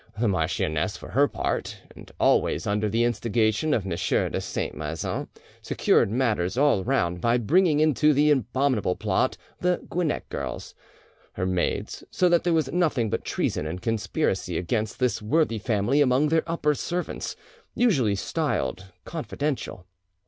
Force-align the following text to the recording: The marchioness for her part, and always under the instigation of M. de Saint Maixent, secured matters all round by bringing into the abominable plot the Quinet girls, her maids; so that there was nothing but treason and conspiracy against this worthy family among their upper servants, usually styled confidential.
The 0.19 0.27
marchioness 0.27 0.97
for 0.97 1.09
her 1.09 1.27
part, 1.27 1.77
and 1.95 2.11
always 2.19 2.65
under 2.65 2.89
the 2.89 3.03
instigation 3.03 3.71
of 3.71 3.83
M. 3.85 3.91
de 3.91 4.41
Saint 4.41 4.75
Maixent, 4.75 5.29
secured 5.61 6.09
matters 6.09 6.57
all 6.57 6.83
round 6.83 7.21
by 7.21 7.37
bringing 7.37 7.79
into 7.79 8.11
the 8.11 8.31
abominable 8.31 8.95
plot 8.95 9.37
the 9.59 9.79
Quinet 9.91 10.27
girls, 10.29 10.73
her 11.33 11.45
maids; 11.45 12.03
so 12.09 12.27
that 12.29 12.43
there 12.43 12.51
was 12.51 12.71
nothing 12.71 13.11
but 13.11 13.23
treason 13.23 13.67
and 13.67 13.83
conspiracy 13.83 14.57
against 14.57 14.97
this 14.97 15.21
worthy 15.21 15.59
family 15.59 16.01
among 16.01 16.29
their 16.29 16.41
upper 16.49 16.73
servants, 16.73 17.35
usually 17.75 18.15
styled 18.15 18.85
confidential. 19.05 19.85